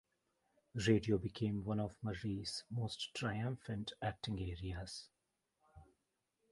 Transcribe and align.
Radio 0.87 1.19
became 1.19 1.63
one 1.63 1.79
of 1.79 1.95
Murray's 2.01 2.63
most 2.71 3.13
triumphant 3.13 3.93
acting 4.01 4.39
areas. 4.39 5.09